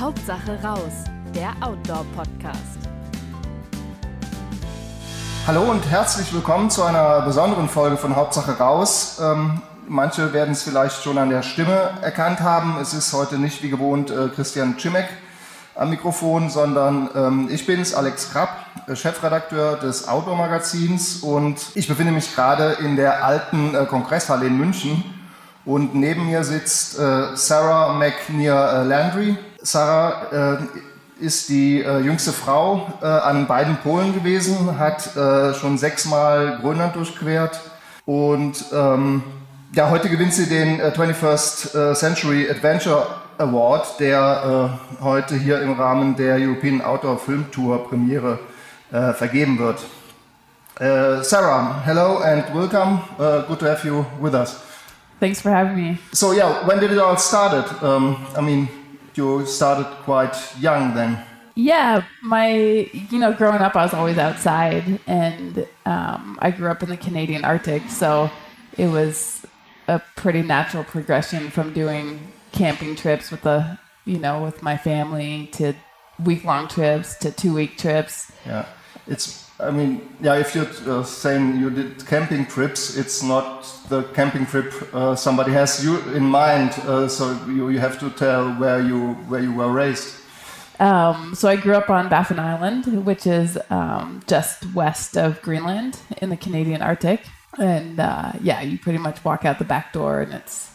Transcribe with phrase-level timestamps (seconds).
[0.00, 2.78] Hauptsache raus, der Outdoor-Podcast.
[5.46, 9.20] Hallo und herzlich willkommen zu einer besonderen Folge von Hauptsache raus.
[9.22, 12.78] Ähm, manche werden es vielleicht schon an der Stimme erkannt haben.
[12.80, 15.06] Es ist heute nicht wie gewohnt äh, Christian Cimek
[15.74, 22.12] am Mikrofon, sondern ähm, ich bin's, Alex Krapp, äh, Chefredakteur des Outdoor-Magazins und ich befinde
[22.12, 25.04] mich gerade in der alten äh, Kongresshalle in München
[25.66, 29.36] und neben mir sitzt äh, Sarah McNear Landry.
[29.62, 35.76] Sarah äh, ist die äh, jüngste Frau äh, an beiden Polen gewesen, hat äh, schon
[35.76, 37.60] sechsmal Grönland durchquert
[38.06, 39.22] und ähm,
[39.72, 43.06] ja, heute gewinnt sie den 21st Century Adventure
[43.38, 48.40] Award, der heute hier im Rahmen der European Outdoor Film Tour Premiere
[48.90, 49.78] vergeben wird.
[51.24, 52.98] Sarah, hello and welcome.
[53.46, 54.56] good to have you with us.
[55.20, 55.98] Thanks for having me.
[56.12, 57.64] So yeah, when did it all started?
[57.80, 58.68] Um, I mean,
[59.20, 61.24] you started quite young then.
[61.54, 62.48] Yeah, my
[63.10, 66.96] you know, growing up, I was always outside, and um, I grew up in the
[66.96, 68.30] Canadian Arctic, so
[68.78, 69.44] it was
[69.88, 75.48] a pretty natural progression from doing camping trips with the you know with my family
[75.52, 75.74] to
[76.24, 78.32] week long trips to two week trips.
[78.46, 78.66] Yeah,
[79.06, 84.04] it's I mean, yeah, if you're uh, saying you did camping trips, it's not the
[84.14, 86.70] camping trip uh, somebody has you in mind.
[86.86, 90.16] Uh, so you, you have to tell where you where you were raised.
[90.78, 95.98] Um, so I grew up on Baffin Island, which is um, just west of Greenland
[96.22, 97.20] in the Canadian Arctic.
[97.58, 100.70] And uh, yeah, you pretty much walk out the back door, and it's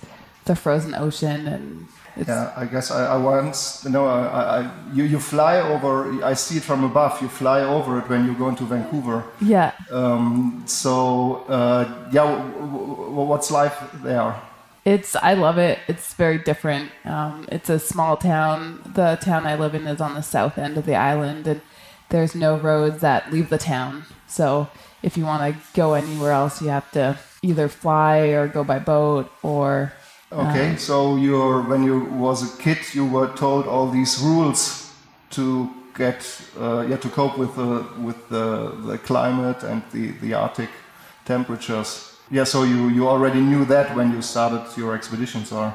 [0.46, 4.72] the frozen ocean and it's yeah, I guess I, I once you know I, I,
[4.94, 6.24] you you fly over.
[6.24, 7.22] I see it from above.
[7.22, 9.24] You fly over it when you go into Vancouver.
[9.42, 9.74] Yeah.
[9.92, 12.26] Um, so uh, yeah,
[13.32, 14.36] what's life there?
[14.86, 15.80] It's I love it.
[15.88, 16.92] It's very different.
[17.06, 18.82] Um, it's a small town.
[18.96, 21.62] The town I live in is on the south end of the island, and
[22.10, 24.06] there's no roads that leave the town.
[24.28, 24.70] So
[25.02, 28.80] if you want to go anywhere else, you have to either fly or go by
[28.80, 29.94] boat or
[30.32, 34.92] Okay, um, so you're when you was a kid, you were told all these rules
[35.32, 36.26] to get
[36.60, 40.70] uh, yeah to cope with the with the, the climate and the the Arctic
[41.26, 42.18] temperatures.
[42.32, 45.74] Yeah, so you you already knew that when you started your expeditions, or?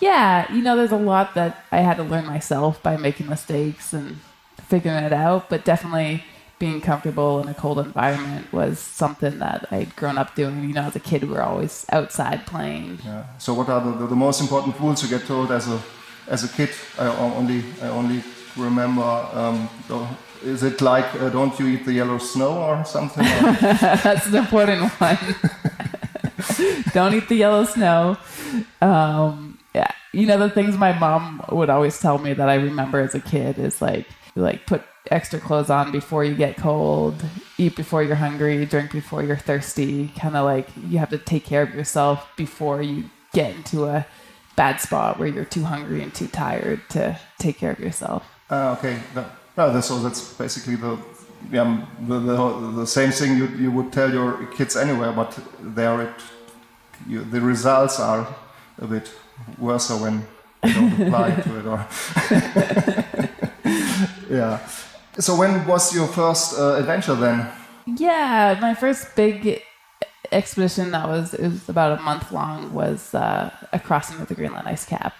[0.00, 3.92] Yeah, you know, there's a lot that I had to learn myself by making mistakes
[3.92, 4.16] and
[4.66, 6.24] figuring it out, but definitely
[6.60, 10.62] being comfortable in a cold environment was something that I'd grown up doing.
[10.62, 13.00] You know, as a kid, we were always outside playing.
[13.04, 13.24] Yeah.
[13.38, 15.80] So, what are the, the, most important rules you get told as a
[16.28, 16.70] as a kid?
[16.98, 17.06] I
[17.38, 18.22] only I only
[18.56, 19.10] remember.
[19.32, 19.68] Um,
[20.44, 23.26] is it like uh, don't you eat the yellow snow or something?
[23.26, 23.52] Or?
[24.04, 25.18] That's an important one.
[26.92, 28.16] don't eat the yellow snow.
[28.80, 33.00] Um, yeah, you know the things my mom would always tell me that I remember
[33.00, 34.06] as a kid is like
[34.36, 37.22] like put extra clothes on before you get cold,
[37.58, 40.08] eat before you're hungry, drink before you're thirsty.
[40.16, 44.06] Kind of like you have to take care of yourself before you get into a
[44.56, 48.26] bad spot where you're too hungry and too tired to take care of yourself.
[48.50, 48.98] Uh, okay,
[49.56, 50.98] no, so that's basically the
[51.50, 56.02] yeah, the, the, the, same thing you, you would tell your kids anywhere, but there
[56.02, 56.14] it
[57.08, 58.28] you, the results are
[58.78, 59.10] a bit
[59.58, 60.26] worse when
[60.64, 61.86] you don't apply to it or
[64.36, 64.58] yeah
[65.20, 67.48] so when was your first uh, adventure then?
[67.86, 69.62] Yeah, my first big
[70.32, 74.34] expedition that was it was about a month long was uh, a crossing of the
[74.34, 75.14] Greenland ice cap,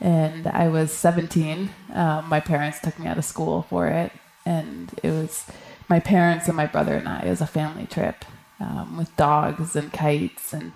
[0.00, 1.70] and I was 17.
[1.94, 4.12] Um, my parents took me out of school for it,
[4.44, 5.46] and it was
[5.88, 8.24] my parents and my brother and I It was a family trip
[8.60, 10.72] um, with dogs and kites, and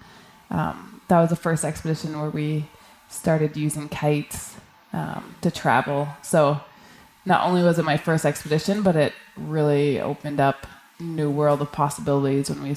[0.51, 2.67] um, that was the first expedition where we
[3.09, 4.57] started using kites
[4.93, 6.09] um, to travel.
[6.23, 6.61] So
[7.27, 10.67] not only was it my first expedition, but it really opened up
[11.01, 12.77] new world of possibilities when we,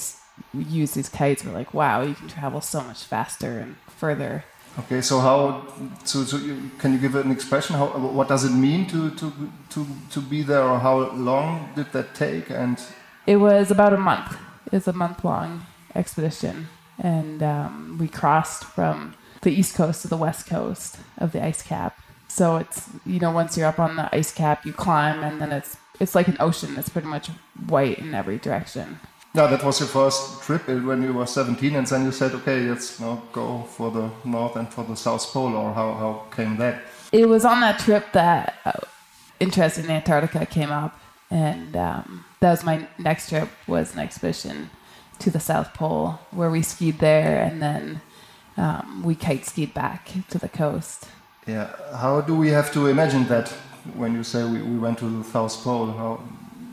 [0.53, 1.43] we use these kites.
[1.43, 4.43] We're like, wow, you can travel so much faster and further.
[4.79, 5.65] Okay, so how?
[6.03, 7.75] So, so you, can you give an expression?
[7.75, 7.87] How?
[7.87, 9.33] What does it mean to to
[9.71, 12.51] to to be there, or how long did that take?
[12.51, 12.79] And
[13.25, 14.37] it was about a month.
[14.67, 15.65] It was a month long
[15.95, 16.67] expedition,
[16.99, 21.63] and um, we crossed from the east coast to the west coast of the ice
[21.63, 21.97] cap
[22.37, 25.51] so it's you know once you're up on the ice cap, you climb, and then
[25.51, 26.77] it's it's like an ocean.
[26.77, 27.27] It's pretty much
[27.67, 28.99] white in every direction.
[29.33, 32.69] Yeah, that was your first trip when you were 17, and then you said, okay,
[32.69, 36.57] let's now go for the north and for the south pole, or how, how came
[36.57, 36.81] that?
[37.11, 38.71] It was on that trip that uh,
[39.39, 40.99] interest in Antarctica came up,
[41.29, 44.69] and um, that was my next trip was an expedition
[45.19, 48.01] to the South Pole where we skied there, and then
[48.57, 51.07] um, we kite skied back to the coast.
[51.47, 51.69] Yeah.
[51.95, 53.49] How do we have to imagine that
[53.95, 55.87] when you say we, we went to the South Pole?
[55.87, 56.19] How?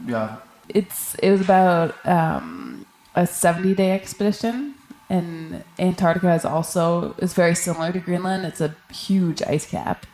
[0.06, 0.36] Yeah.
[0.68, 2.84] It's it was about um,
[3.14, 4.74] a 70 day expedition,
[5.08, 8.44] and Antarctica is also is very similar to Greenland.
[8.44, 10.06] It's a huge ice cap,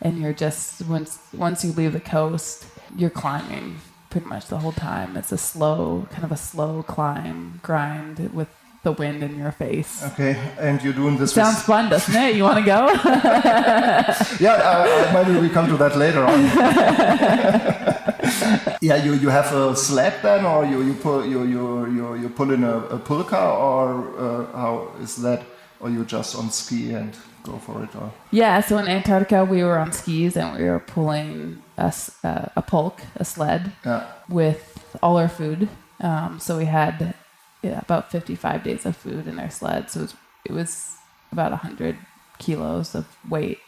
[0.00, 2.64] and you're just once once you leave the coast,
[2.96, 3.76] you're climbing
[4.08, 5.16] pretty much the whole time.
[5.18, 8.48] It's a slow kind of a slow climb grind with
[8.88, 9.92] the wind in your face.
[10.10, 10.34] Okay.
[10.58, 11.32] And you're doing this.
[11.32, 12.34] Sounds fun, doesn't it?
[12.36, 12.80] You want to go?
[14.46, 14.56] yeah.
[14.70, 16.40] Uh, maybe we come to that later on.
[18.88, 18.96] yeah.
[19.04, 21.64] You you have a sled then, or you you pull you you
[21.96, 23.84] you you pull in a, a pulka, or
[24.26, 24.74] uh, how
[25.04, 25.40] is that?
[25.80, 27.12] Or you just on ski and
[27.44, 27.92] go for it?
[28.00, 31.92] Or Yeah, so in Antarctica, we were on skis and we were pulling a,
[32.24, 34.02] uh, a pulk, a sled, yeah.
[34.28, 34.60] with
[35.00, 35.68] all our food.
[36.00, 37.14] Um, so we had
[37.62, 39.90] yeah, about 55 days of food in their sled.
[39.90, 40.14] So it was,
[40.44, 40.96] it was
[41.32, 41.96] about 100
[42.38, 43.58] kilos of weight.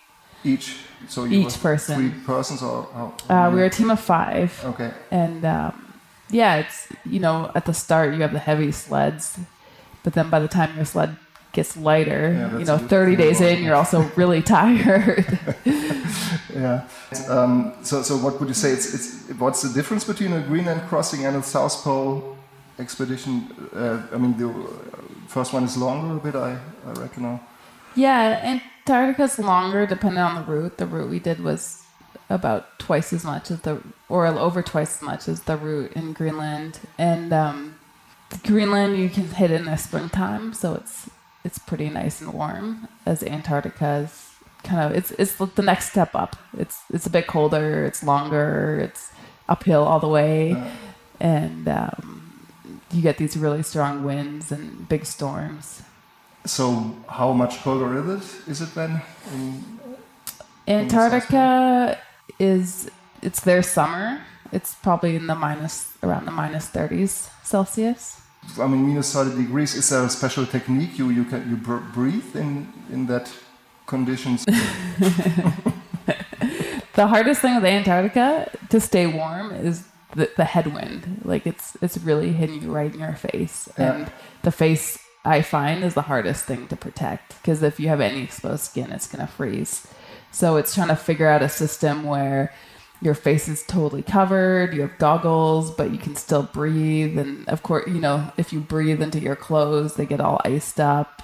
[0.45, 0.77] Each.
[1.09, 1.97] So you Each person.
[1.97, 3.15] Three persons or how?
[3.29, 4.59] Uh, we were a team of five.
[4.65, 4.91] Okay.
[5.11, 5.95] And um,
[6.31, 9.39] yeah, it's, you know, at the start, you have the heavy sleds.
[10.03, 11.17] But then by the time your sled
[11.53, 15.39] gets lighter, Yeah, you know, 30 days in, you're also really tired.
[16.55, 16.89] Yeah.
[17.29, 18.73] Um, so, so what would you say?
[18.73, 22.37] It's, it's what's the difference between a Greenland crossing and a South Pole
[22.81, 23.49] expedition?
[23.75, 24.51] Uh, I mean, the
[25.29, 27.23] first one is longer a bit, I, I reckon.
[27.23, 27.41] Now.
[27.95, 30.79] Yeah, Antarctica's longer depending on the route.
[30.79, 31.85] The route we did was
[32.29, 36.13] about twice as much as the, or over twice as much as the route in
[36.13, 36.79] Greenland.
[36.97, 37.79] And um,
[38.45, 41.11] Greenland you can hit in the springtime, so it's
[41.45, 42.89] it's pretty nice and warm.
[43.07, 44.31] As Antarctica is
[44.63, 46.37] kind of it's it's the next step up.
[46.57, 47.85] It's it's a bit colder.
[47.85, 48.79] It's longer.
[48.83, 49.11] It's
[49.49, 50.57] uphill all the way,
[51.19, 52.10] and um,
[52.93, 55.83] you get these really strong winds and big storms.
[56.47, 58.51] So, how much colder is it?
[58.51, 59.03] Is it then?
[59.35, 59.65] In,
[60.67, 61.99] Antarctica
[62.39, 62.91] is
[63.23, 64.21] it's their summer.
[64.53, 68.21] It's probably in the minus around the minus thirties Celsius.
[68.59, 69.75] I mean, minus thirty degrees.
[69.75, 73.31] Is there a special technique you you can you br- breathe in in that
[73.87, 74.47] conditions?
[77.01, 79.85] The hardest thing with Antarctica to stay warm is
[80.15, 81.23] the, the headwind.
[81.25, 83.93] Like it's it's really hitting you right in your face, Yeah.
[83.95, 84.13] and
[84.43, 88.23] the face I find is the hardest thing to protect because if you have any
[88.23, 89.87] exposed skin, it's gonna freeze.
[90.33, 92.53] So it's trying to figure out a system where
[93.03, 97.19] your face is totally covered, you have goggles, but you can still breathe.
[97.19, 100.79] And of course, you know, if you breathe into your clothes, they get all iced
[100.79, 101.23] up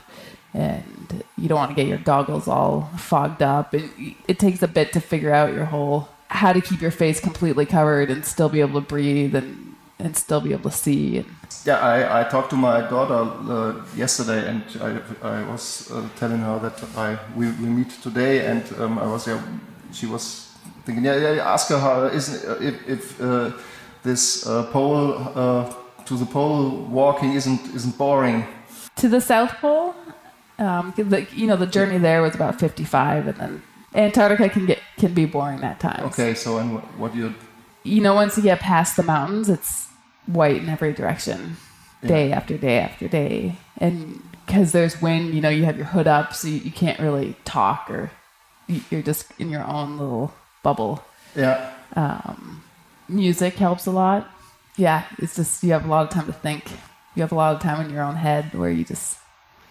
[0.54, 3.74] and you don't want to get your goggles all fogged up.
[3.74, 3.90] And
[4.26, 7.66] it takes a bit to figure out your whole how to keep your face completely
[7.66, 11.24] covered and still be able to breathe and, and still be able to see.
[11.64, 16.38] Yeah, I, I talked to my daughter uh, yesterday, and I, I was uh, telling
[16.38, 19.42] her that I we, we meet today, and um, I was yeah,
[19.92, 20.52] she was
[20.84, 23.52] thinking, yeah, yeah ask her how isn't if, if uh,
[24.02, 25.72] this uh, pole uh,
[26.04, 28.44] to the pole walking isn't isn't boring.
[28.96, 29.94] to the South Pole,
[30.58, 33.62] um, the, you know, the journey there was about 55 and then
[33.96, 36.12] Antarctica can get, can be boring at times.
[36.12, 37.34] Okay, so and what, what you
[37.82, 39.88] you know, once you get past the mountains, it's
[40.26, 41.56] white in every direction,
[42.02, 43.56] day after day after day.
[43.78, 46.98] And because there's wind, you know, you have your hood up, so you, you can't
[47.00, 48.10] really talk or
[48.66, 50.32] you- you're just in your own little
[50.64, 51.02] bubble.
[51.36, 52.62] yeah Um,
[53.08, 54.28] music helps a lot.
[54.76, 56.64] Yeah, it's just you have a lot of time to think.
[57.14, 59.18] You have a lot of time in your own head where you just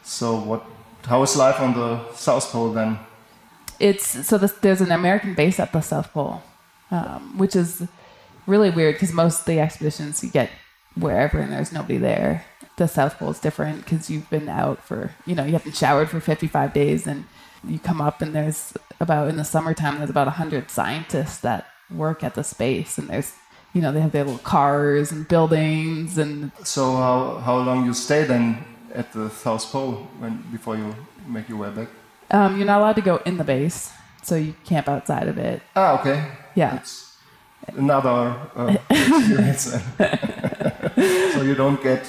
[0.04, 0.66] So what?
[1.06, 2.98] How is life on the South Pole then?
[3.80, 6.42] It's so this, there's an American base at the South Pole,
[6.92, 7.88] um, which is
[8.48, 10.50] really weird because most of the expeditions you get
[10.96, 12.46] wherever and there's nobody there.
[12.78, 16.10] The South Pole is different because you've been out for you know you haven't showered
[16.10, 17.26] for 55 days and
[17.68, 22.24] you come up and there's about in the summertime there's about 100 scientists that work
[22.24, 23.34] at the space and there's
[23.74, 27.94] you know they have their little cars and buildings and So how how long you
[27.94, 28.64] stay then
[28.94, 30.96] at the South Pole when before you
[31.28, 31.90] make your way back?
[32.32, 33.92] Um, you're not allowed to go in the base
[34.24, 36.26] so you camp outside of it Ah, okay.
[36.56, 37.18] yeah It's
[37.78, 39.64] another uh, experience.
[41.34, 42.02] so you don't get,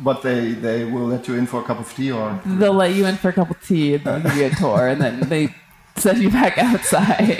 [0.00, 2.38] but they they will let you in for a cup of tea or.
[2.46, 4.86] They'll let you in for a cup of tea and they'll give you a tour
[4.88, 5.48] and then they
[5.96, 7.36] send you back outside.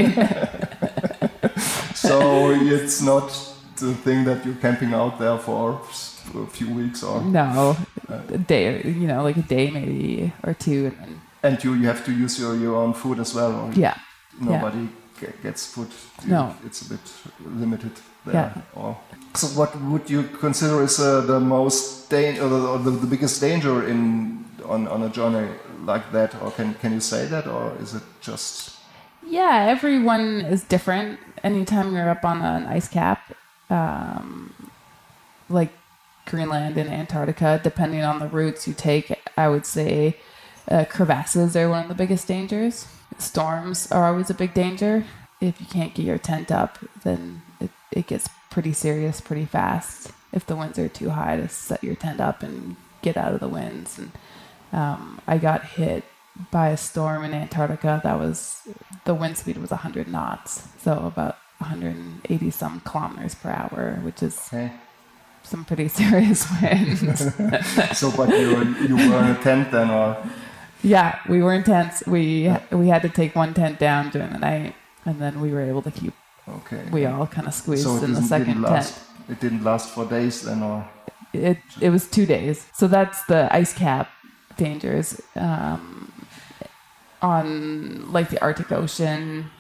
[1.95, 3.29] So it's not
[3.77, 5.81] the thing that you're camping out there for
[6.35, 7.23] a few weeks or.
[7.23, 7.77] no,
[8.09, 10.87] a day, you know, like a day maybe or two.
[10.87, 13.53] And then, And you you have to use your your own food as well.
[13.53, 13.95] Or yeah.
[14.41, 14.89] Nobody
[15.21, 15.89] ge- gets food.
[16.27, 16.55] No.
[16.67, 17.01] It's a bit
[17.45, 17.93] limited
[18.25, 18.53] there.
[18.75, 18.95] Yeah.
[19.35, 23.07] So what would you consider is uh, the most dan- or, the, or the, the
[23.07, 25.49] biggest danger in on, on a journey
[25.85, 26.35] like that?
[26.43, 28.71] Or can can you say that, or is it just
[29.27, 31.19] Yeah, everyone is different.
[31.45, 33.21] Anytime you're up on an ice cap,
[33.71, 34.53] um,
[35.49, 35.71] like
[36.27, 40.17] Greenland and Antarctica, depending on the routes you take, I would say
[40.71, 42.87] uh, crevasses are one of the biggest dangers.
[43.19, 45.04] Storms are always a big danger.
[45.40, 50.11] If you can't get your tent up, then it, it gets pretty serious pretty fast.
[50.33, 53.40] If the winds are too high to set your tent up and get out of
[53.40, 53.99] the winds.
[53.99, 54.12] And
[54.73, 56.04] um, I got hit
[56.50, 58.62] by a storm in Antarctica that was
[59.04, 64.40] the wind speed was 100 knots, so about 180 some kilometers per hour, which is
[64.49, 64.73] Okay.
[65.42, 67.02] some pretty serious winds.
[67.99, 70.16] So, but you were, you were in a tent then, or
[70.83, 72.03] yeah, we were intense.
[72.07, 74.75] We we had to take one tent down during the night,
[75.05, 76.15] and then we were able to keep.
[76.49, 76.85] okay?
[76.91, 78.75] We all kind of squeezed so in the didn't, second didn't tent.
[78.75, 79.01] last.
[79.29, 80.89] It didn't last for days then, or
[81.33, 82.67] It it was two days.
[82.73, 84.11] So that's the ice cap
[84.57, 85.21] dangers.
[85.37, 86.12] Um,
[87.21, 89.51] on like the Arctic Ocean,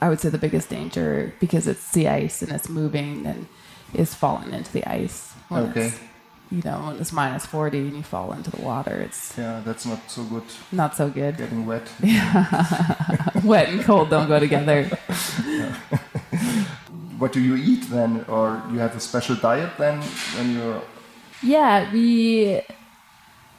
[0.00, 3.46] I would say the biggest danger because it's sea ice and it's moving and
[3.92, 5.34] is falling into the ice.
[5.52, 5.92] Okay.
[6.50, 9.86] You know, when it's minus 40 and you fall into the water, it's yeah, that's
[9.86, 10.42] not so good.
[10.72, 11.36] not so good.
[11.36, 11.88] Getting wet.
[12.02, 13.30] Yeah.
[13.44, 14.90] Wet and cold don't go together.
[17.20, 20.00] What do you eat then, or you have a special diet then
[20.36, 20.82] when you're?
[21.42, 22.62] Yeah, we.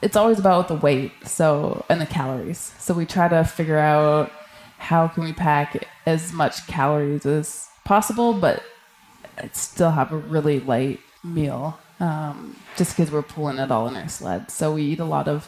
[0.02, 2.74] It's always about the weight, so and the calories.
[2.80, 4.32] So we try to figure out
[4.78, 8.64] how can we pack as much calories as possible, but
[9.52, 11.78] still have a really light meal.
[12.06, 15.28] Um, just because we're pulling it all in our sled, so we eat a lot
[15.28, 15.46] of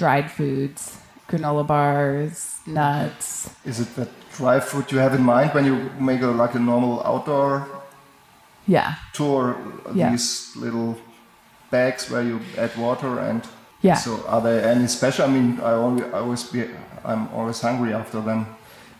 [0.00, 3.48] dried foods, granola bars, nuts.
[3.64, 6.58] Is it that dry food you have in mind when you make a, like a
[6.58, 7.68] normal outdoor
[8.66, 9.56] Yeah, tour?
[9.94, 10.10] Yeah.
[10.10, 10.96] These little
[11.70, 13.42] bags where you add water and.
[13.82, 13.94] yeah.
[13.94, 15.24] So are there any special?
[15.26, 16.64] I mean, I always, I always be,
[17.04, 18.46] I'm always hungry after them.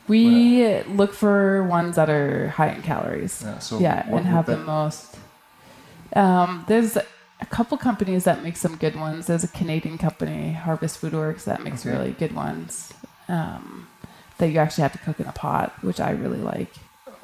[0.08, 3.42] We look for ones that are high in calories.
[3.44, 3.58] Yeah.
[3.58, 5.16] So yeah, and have the most.
[6.14, 9.26] Um, there's a couple companies that make some good ones.
[9.26, 11.96] There's a Canadian company, Harvest Foodworks, that makes Okay.
[11.96, 12.92] really good ones.
[13.28, 13.88] Um,
[14.38, 16.72] that you actually have to cook in a pot, which I really like.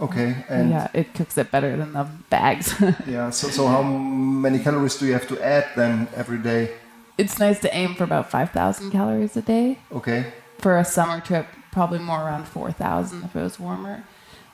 [0.01, 0.87] Okay, and yeah.
[0.95, 2.73] it cooks it better than the bags.
[3.07, 3.31] Yeah.
[3.31, 6.71] So so how many calories do you have to add then every day?
[7.19, 9.79] it's nice to aim for about 5,000 calories a day.
[9.91, 10.33] Okay.
[10.61, 14.05] For a summer trip, probably more around 4,000 if it was warmer.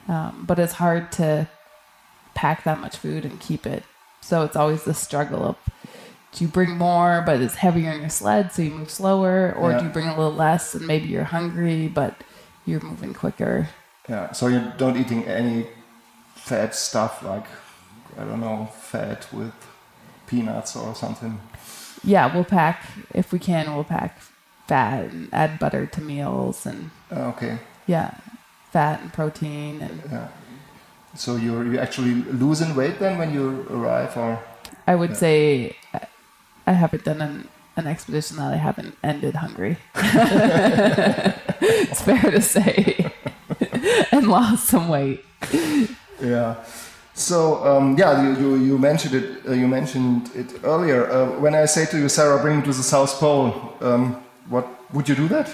[0.09, 1.47] Um, but it's hard to
[2.35, 3.85] pack that much food and keep it.
[4.25, 5.57] So it's always the struggle of
[6.33, 9.71] do you bring more, but it's heavier in your sled, so you move slower, or
[9.73, 9.79] Yeah.
[9.79, 12.15] do you bring a little less and maybe you're hungry, but
[12.65, 13.69] you're moving quicker?
[14.09, 14.33] Yeah.
[14.33, 15.67] So you don't eating any
[16.35, 17.47] fat stuff like
[18.19, 19.53] I don't know fat with
[20.27, 21.39] peanuts or something.
[22.03, 24.19] Yeah, we'll pack, if we can, we'll pack
[24.67, 27.59] fat and add butter to meals and Uh, okay.
[27.87, 28.13] yeah,
[28.73, 30.29] fat and protein and Yeah.
[31.15, 34.39] So you're you actually losing weight then when you arrive, or
[34.87, 35.17] I would Yeah.
[35.17, 35.77] say
[36.67, 39.77] I- haven't done an, an expedition that I haven't ended hungry.
[41.61, 43.13] it's fair to say,
[44.13, 45.25] and lost some weight.
[46.21, 46.55] yeah.
[47.15, 49.47] So um, yeah, you, you, you mentioned it.
[49.47, 51.09] Uh, you mentioned it earlier.
[51.11, 54.17] Uh, when I say to you, Sarah, bring me to the South Pole, um,
[54.49, 55.49] what would you do that?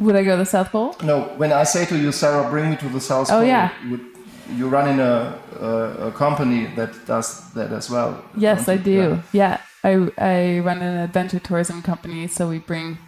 [0.00, 0.94] Would I go to the South Pole?
[1.02, 3.70] No, when I say to you, Sarah, bring me to the South Oh, Pole, yeah.
[3.90, 4.00] would,
[4.50, 8.22] you run in a, a, a company that does that as well.
[8.36, 9.20] Yes, I do.
[9.32, 12.98] Yeah, I I run an adventure tourism company, so we bring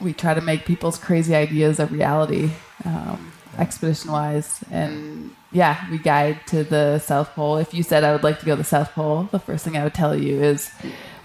[0.00, 2.50] we try to make people's crazy ideas a reality,
[2.84, 7.56] um, expedition wise, and yeah, we guide to the South Pole.
[7.58, 9.76] If you said I would like to go to the South Pole, the first thing
[9.76, 10.70] I would tell you is,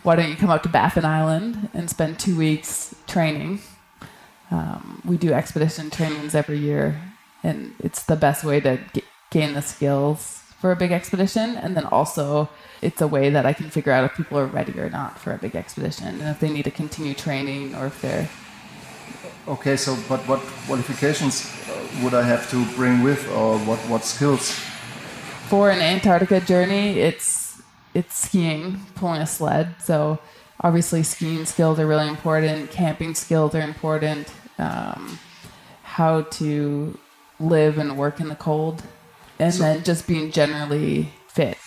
[0.04, 3.60] why don't you come up to Baffin Island and spend two weeks training?
[4.52, 7.02] Um, we do expedition trainings every year,
[7.44, 9.04] and it's the best way to g-
[9.36, 10.20] gain the skills
[10.62, 11.48] for a big expedition.
[11.64, 12.50] And then also,
[12.88, 15.32] it's a way that I can figure out if people are ready or not for
[15.38, 18.30] a big expedition, and if they need to continue training or if they're
[19.56, 24.04] Okay, so but what qualifications uh, would I have to bring with, or what what
[24.06, 24.46] skills?
[25.54, 27.62] for an Antarctica journey, it's
[27.94, 29.76] it's skiing, pulling a sled.
[29.80, 30.18] So
[30.62, 32.72] obviously, skiing skills are really important.
[32.72, 34.34] Camping skills are important.
[34.58, 35.20] Um,
[35.84, 36.98] how to
[37.40, 38.82] live and work in the cold,
[39.46, 41.58] and So- then just being generally fit.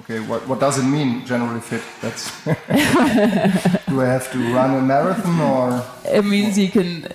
[0.00, 1.82] Okay, what what does it mean generally fit?
[2.02, 7.06] That's do I have to run a marathon or It means you can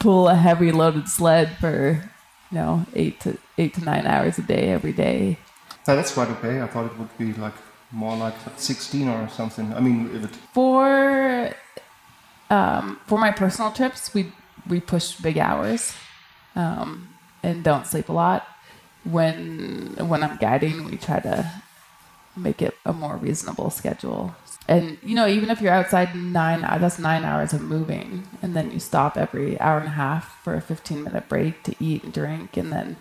[0.00, 2.02] pull a heavy loaded sled for
[2.50, 5.38] you know eight to eight to nine hours a day every day.
[5.86, 6.60] No, that's quite okay.
[6.62, 7.54] I thought it would be like
[7.92, 9.72] more like 16 or something.
[9.72, 11.54] I mean, if it For
[12.50, 14.32] um, for my personal trips, we
[14.68, 15.92] we push big hours.
[16.56, 17.08] um,
[17.42, 18.42] and don't sleep a lot.
[19.10, 21.50] When when I'm guiding, we try to
[22.36, 24.34] make it a more reasonable schedule.
[24.68, 28.72] And you know, even if you're outside nine, that's nine hours of moving, and then
[28.72, 32.12] you stop every hour and a half for a 15 minute break to eat and
[32.12, 32.96] drink, and then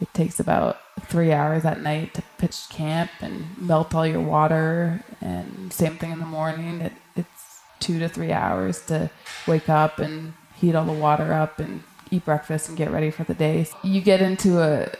[0.00, 5.04] it takes about three hours at night to pitch camp and melt all your water,
[5.20, 6.80] and same thing in the morning.
[6.80, 9.10] It, it's two to three hours to
[9.46, 13.24] wake up and heat all the water up and eat breakfast and get ready for
[13.24, 13.66] the day.
[13.82, 14.90] You get into a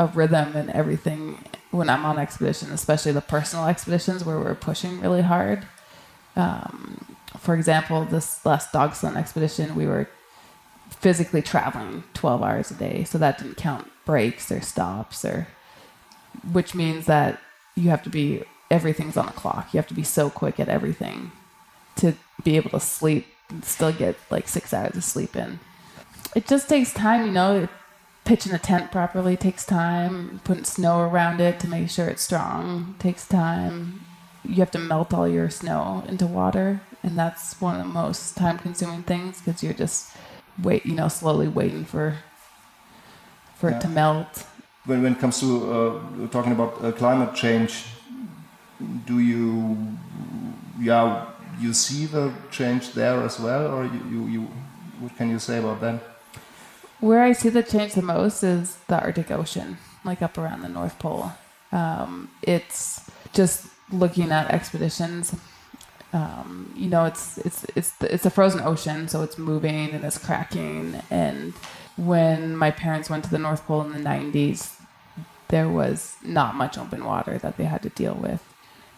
[0.00, 1.38] a rhythm and everything
[1.70, 5.66] when I'm on expedition, especially the personal expeditions where we're pushing really hard.
[6.36, 10.08] Um, for example, this last dog sled expedition, we were
[10.88, 15.48] physically traveling 12 hours a day, so that didn't count breaks or stops, or
[16.50, 17.38] which means that
[17.76, 19.74] you have to be everything's on the clock.
[19.74, 21.30] You have to be so quick at everything
[21.96, 25.60] to be able to sleep and still get like six hours of sleep in.
[26.34, 27.68] It just takes time, you know
[28.30, 30.40] pitching a tent properly takes time.
[30.44, 34.04] Putting snow around it to make sure it's strong takes time.
[34.44, 38.36] You have to melt all your snow into water, and that's one of the most
[38.36, 40.14] time-consuming things because you're just
[40.62, 42.18] wait, you know, slowly waiting for
[43.56, 43.76] for yeah.
[43.76, 44.46] it to melt.
[44.84, 47.72] When when it comes to uh, talking about uh, climate change,
[49.08, 49.76] do you
[50.78, 51.26] yeah
[51.58, 54.40] you see the change there as well, or you, you, you
[55.00, 56.09] what can you say about that?
[57.00, 60.68] Where I see the change the most is the Arctic Ocean, like up around the
[60.68, 61.32] North Pole.
[61.72, 65.34] Um, it's just looking at expeditions.
[66.12, 70.18] Um, you know, it's it's it's it's a frozen ocean, so it's moving and it's
[70.18, 71.00] cracking.
[71.10, 71.54] And
[71.96, 74.80] when my parents went to the North Pole in the '90s,
[75.48, 78.42] there was not much open water that they had to deal with.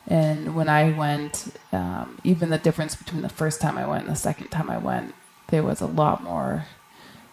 [0.08, 4.12] And when I went, um, even the difference between the first time I went and
[4.12, 5.14] the second time I went,
[5.48, 6.66] there was a lot more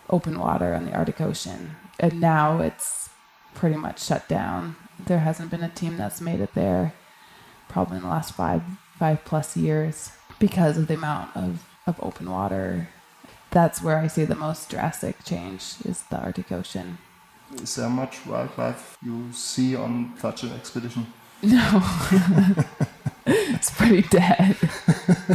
[0.10, 1.76] open water on the Arctic Ocean.
[2.00, 3.10] And now it's
[3.54, 4.76] pretty much shut down.
[5.06, 6.94] There hasn't been a team that's made it there
[7.70, 8.64] probably in the last five
[8.98, 12.90] five plus years because of the amount of, of open water.
[13.52, 16.98] That's where I see the most drastic change is the Arctic Ocean.
[17.56, 21.08] Is there much wildlife you see on such an expedition?
[21.42, 21.82] No.
[23.26, 24.58] it's pretty dead.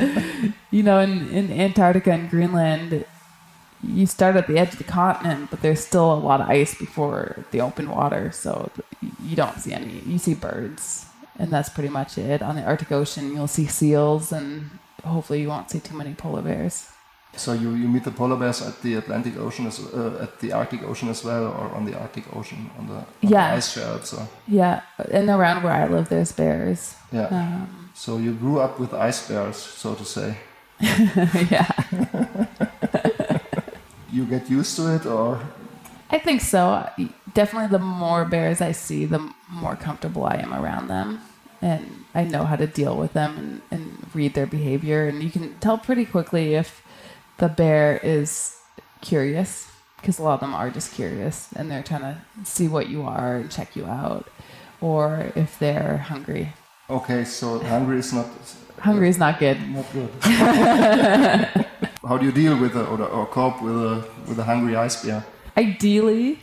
[0.70, 3.06] you know, in, in Antarctica and Greenland,
[3.86, 6.74] you start at the edge of the continent, but there's still a lot of ice
[6.74, 8.70] before the open water, so
[9.22, 10.00] you don't see any.
[10.06, 11.06] You see birds,
[11.38, 12.42] and that's pretty much it.
[12.42, 14.70] On the Arctic Ocean, you'll see seals, and
[15.04, 16.88] hopefully, you won't see too many polar bears.
[17.36, 20.52] So you, you meet the polar bears at the Atlantic Ocean, as, uh, at the
[20.52, 23.50] Arctic Ocean as well, or on the Arctic Ocean on the, on yeah.
[23.50, 24.14] the ice shelves.
[24.14, 24.28] Or?
[24.46, 26.94] Yeah, and around where I live, there's bears.
[27.12, 27.26] Yeah.
[27.26, 30.38] Um, so you grew up with ice bears, so to say.
[30.80, 31.68] yeah.
[34.14, 35.40] you get used to it, or?
[36.10, 36.88] I think so.
[37.34, 41.20] Definitely, the more bears I see, the more comfortable I am around them,
[41.60, 45.08] and I know how to deal with them and, and read their behavior.
[45.08, 46.82] And you can tell pretty quickly if
[47.38, 48.56] the bear is
[49.00, 49.68] curious,
[50.00, 53.02] because a lot of them are just curious and they're trying to see what you
[53.02, 54.28] are and check you out,
[54.80, 56.52] or if they're hungry.
[56.88, 58.28] Okay, so hungry is not.
[58.78, 59.58] Hungry is not good.
[59.70, 60.10] Not good.
[62.06, 65.04] how do you deal with a, or, or cope with a with a hungry ice
[65.04, 65.24] bear?
[65.56, 66.40] Ideally,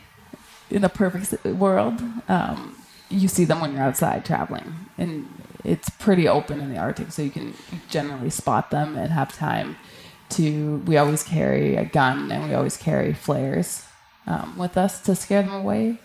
[0.70, 2.76] in a perfect world, um,
[3.10, 5.28] you see them when you're outside traveling, and
[5.64, 7.54] it's pretty open in the Arctic, so you can
[7.90, 9.78] generally spot them and have time
[10.30, 10.78] to.
[10.88, 13.86] We always carry a gun and we always carry flares
[14.28, 16.00] um, with us to scare them away.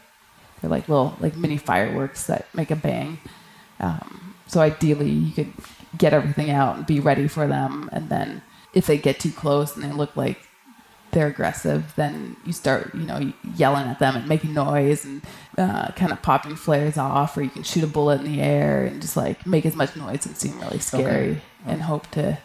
[0.60, 3.18] They're like little like mini fireworks that make a bang.
[3.78, 5.52] Um, so ideally, you could
[5.96, 8.42] get everything out and be ready for them, and then
[8.76, 10.38] if they get too close and they look like
[11.12, 15.22] they're aggressive, then you start, you know, yelling at them and making noise and
[15.56, 18.84] uh, kind of popping flares off, or you can shoot a bullet in the air
[18.84, 21.42] and just like make as much noise and seem really scary okay.
[21.64, 22.38] and hope to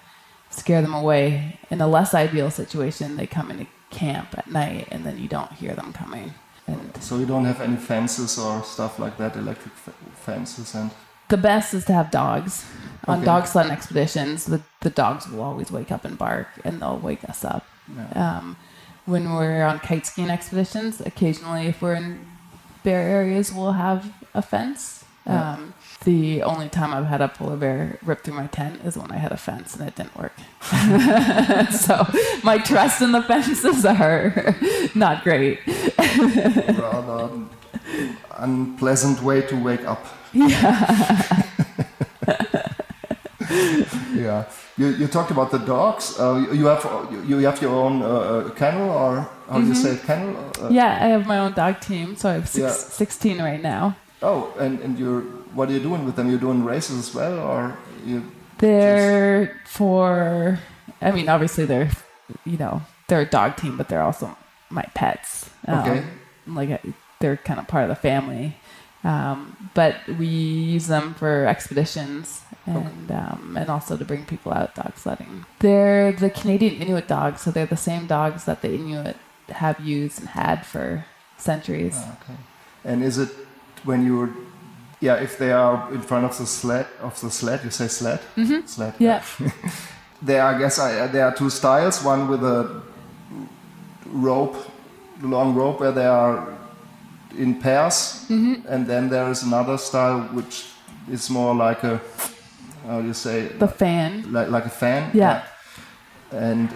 [0.50, 1.60] scare them away.
[1.70, 5.52] In a less ideal situation, they come into camp at night and then you don't
[5.52, 6.34] hear them coming.
[6.66, 9.74] And so you don't have any fences or stuff like that, electric
[10.14, 10.92] fences and
[11.32, 12.66] the best is to have dogs.
[13.08, 13.26] On okay.
[13.26, 17.28] dog sled expeditions, the, the dogs will always wake up and bark and they'll wake
[17.28, 17.66] us up.
[17.96, 18.38] Yeah.
[18.38, 18.58] Um,
[19.06, 22.24] when we're on kite skiing expeditions, occasionally, if we're in
[22.84, 25.04] bear areas, we'll have a fence.
[25.26, 25.54] Yeah.
[25.54, 29.12] Um, the only time I've had a polar bear rip through my tent is when
[29.12, 30.34] I had a fence and it didn't work.
[31.72, 32.08] so
[32.44, 34.56] my trust in the fences are
[34.94, 35.60] not great.
[35.98, 37.30] Rather
[38.38, 40.06] unpleasant way to wake up.
[40.34, 41.44] Yeah.
[44.16, 44.46] Yeah,
[44.78, 46.18] you, you talked about the dogs.
[46.20, 46.86] Uh, you have
[47.28, 50.36] you have your own uh, kennel, or how do you say it, kennel?
[50.62, 52.72] Uh, yeah, I have my own dog team, so I have six, Yeah.
[52.72, 53.96] 16 right now.
[54.22, 55.22] Oh, and and you're
[55.56, 56.30] what are you doing with them?
[56.30, 58.24] You're doing races as well, or you?
[58.60, 60.60] They're for,
[61.02, 61.90] I mean, obviously they're,
[62.46, 64.38] you know, they're a dog team, but they're also
[64.70, 65.50] my pets.
[65.68, 66.04] Um, Okay.
[66.48, 68.56] Like I- they're kind of part of the family.
[69.04, 74.76] Um, but we use them for expeditions and um, and also to bring people out
[74.76, 75.46] dog sledding.
[75.60, 79.18] They're the Canadian Inuit dogs, so they're the same dogs that the Inuit
[79.50, 81.06] have used and had for
[81.38, 81.98] centuries.
[81.98, 82.38] Okay.
[82.84, 83.30] And is it
[83.84, 84.30] when you're,
[85.00, 88.20] yeah, if they are in front of the sled of the sled, you say sled,
[88.36, 88.66] mm-hmm.
[88.66, 88.94] sled.
[89.00, 89.24] Yeah.
[90.24, 92.04] There, I guess, I, there are two styles.
[92.04, 92.84] One with a
[94.06, 94.56] rope,
[95.20, 96.56] long rope, where they are
[97.38, 98.68] in pairs, Mm-hmm.
[98.68, 100.66] and then there is another style which
[101.12, 102.00] is more like a,
[102.88, 104.32] how do you say, The fan.
[104.32, 105.12] like, like a fan.
[105.14, 105.44] Yeah.
[106.32, 106.70] And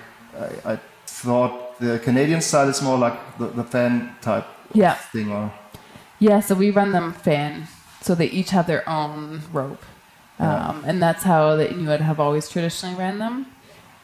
[0.66, 4.96] I, I thought the Canadian style is more like the, the fan type Yeah.
[5.12, 5.52] thing, or
[6.20, 7.68] Yeah, so we run them fan.
[8.02, 9.84] So they each have their own rope.
[10.38, 13.46] Um, and that's how the Inuit have always traditionally ran them.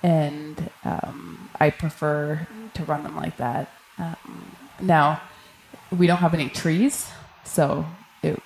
[0.01, 3.67] And um, I prefer to run them like that.
[3.99, 5.21] Um, now,
[5.91, 7.09] we don't have any trees,
[7.43, 7.85] so
[8.23, 8.39] it,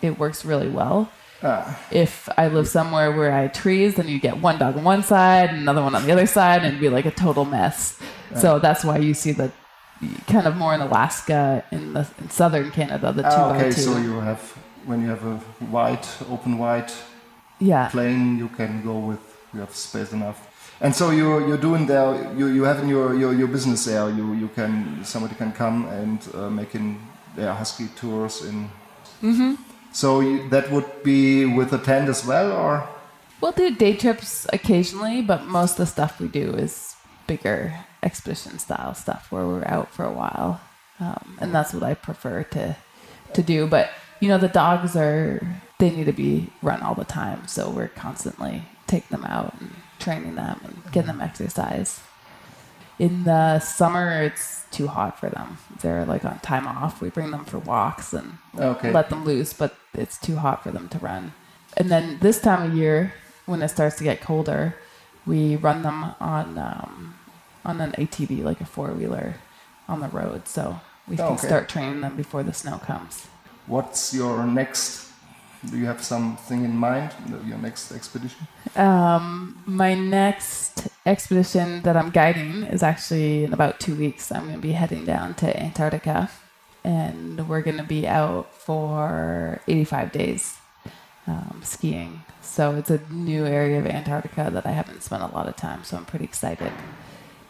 [0.00, 1.10] it works really well.
[1.42, 4.84] ah, If I live somewhere where I had trees, then you get one dog on
[4.84, 7.44] one side, and another one on the other side, and it'd be like a total
[7.44, 7.98] mess.
[8.36, 9.52] So that's why you see the
[10.26, 13.80] kind of more in Alaska, in the in southern Canada, the two by okay, two.
[13.82, 14.40] so you have
[14.86, 16.90] when you have a wide, open wide
[17.60, 19.20] yeah, plain, you can go with
[19.52, 20.48] you have space enough.
[20.82, 22.10] And so you're you're doing there.
[22.36, 24.10] You you having your your, your business there.
[24.10, 26.98] You you can somebody can come and uh, making
[27.36, 28.68] their husky tours in.
[29.22, 29.54] Mm-hmm.
[29.92, 32.88] So you, that would be with a tent as well, or
[33.40, 36.96] we'll do day trips occasionally, but most of the stuff we do is
[37.28, 40.60] bigger expedition style stuff where we're out for a while,
[40.98, 42.76] um, and that's what I prefer to
[43.34, 43.68] to do.
[43.68, 45.46] But you know, the dogs are
[45.82, 49.72] they need to be run all the time, so we're constantly taking them out and
[49.98, 52.00] training them and getting them exercise.
[53.00, 55.58] In the summer, it's too hot for them.
[55.80, 57.00] They're like on time off.
[57.02, 58.92] We bring them for walks and okay.
[58.92, 61.32] let them loose, but it's too hot for them to run.
[61.76, 63.14] And then this time of year,
[63.46, 64.76] when it starts to get colder,
[65.26, 67.16] we run them on um,
[67.64, 69.34] on an ATV, like a four wheeler,
[69.88, 71.48] on the road, so we can Okay.
[71.48, 73.26] start training them before the snow comes.
[73.66, 75.11] What's your next?
[75.70, 77.12] Do you have something in mind?
[77.46, 78.48] Your next expedition?
[78.74, 84.32] Um, my next expedition that I'm guiding is actually in about two weeks.
[84.32, 86.30] I'm going to be heading down to Antarctica,
[86.82, 90.56] and we're going to be out for 85 days
[91.28, 92.22] um, skiing.
[92.40, 95.84] So it's a new area of Antarctica that I haven't spent a lot of time.
[95.84, 96.72] So I'm pretty excited.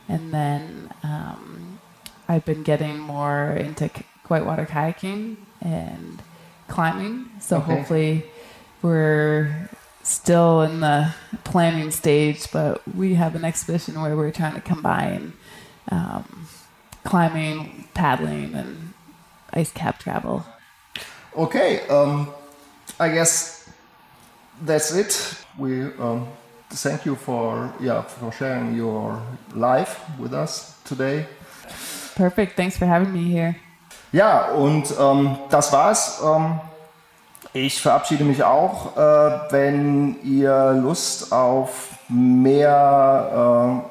[0.09, 1.81] And then um,
[2.29, 3.90] I've been getting more into
[4.29, 6.22] whitewater kayaking and
[6.73, 7.29] climbing.
[7.41, 7.67] So Okay.
[7.77, 8.25] hopefully
[8.81, 9.69] we're
[10.03, 15.35] still in the planning stage, but we have an expedition where we're trying to combine
[15.91, 16.25] um,
[17.05, 18.95] climbing, paddling, and
[19.53, 20.45] ice cap travel.
[21.37, 22.33] Okay, um,
[22.99, 23.69] I guess
[24.63, 25.13] that's it.
[25.59, 26.29] We um,
[26.71, 29.21] thank you for yeah for sharing your
[29.55, 31.27] life with us today.
[32.15, 32.57] Perfect.
[32.57, 33.57] Thanks for having me here.
[34.12, 36.20] Ja, und ähm, das war's.
[36.22, 36.61] Ähm,
[37.55, 38.94] ich verabschiede mich auch.
[38.96, 39.01] Äh,
[39.51, 43.83] wenn ihr Lust auf mehr,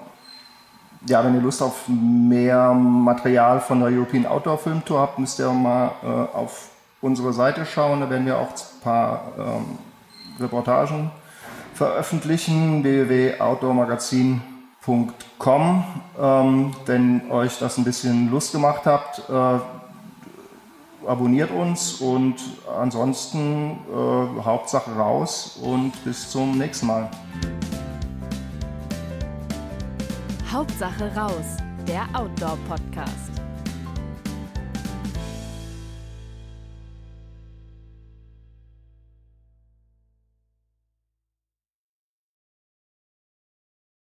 [1.06, 5.18] äh, ja, wenn ihr Lust auf mehr Material von der European Outdoor Film Tour habt,
[5.18, 6.70] müsst ihr mal äh, auf
[7.02, 8.02] unsere Seite schauen.
[8.02, 9.80] Da werden wir auch ein paar ähm,
[10.40, 11.10] Reportagen
[11.74, 12.84] veröffentlichen.
[12.84, 15.84] www.outdoormagazin.com.
[16.20, 19.81] Ähm, wenn euch das ein bisschen Lust gemacht habt, äh,
[21.06, 22.36] abonniert uns und
[22.80, 27.10] ansonsten äh, Hauptsache raus und bis zum nächsten Mal.
[30.52, 33.41] Hauptsache raus, der Outdoor-Podcast.